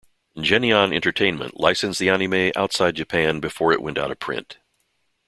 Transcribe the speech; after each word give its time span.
Geneon 0.35 0.95
Entertainment 0.95 1.59
licensed 1.59 1.99
the 1.99 2.09
anime 2.09 2.51
outside 2.55 2.95
Japan 2.95 3.39
before 3.39 3.71
it 3.71 3.83
went 3.83 3.99
out 3.99 4.09
of 4.09 4.17
print. 4.17 4.57